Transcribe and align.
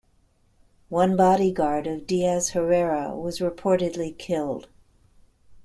One 0.89 1.15
body 1.15 1.51
guard 1.51 1.85
of 1.85 2.07
Diaz 2.07 2.53
Herrera 2.53 3.15
was 3.15 3.37
reportedly 3.37 4.17
killed. 4.17 4.67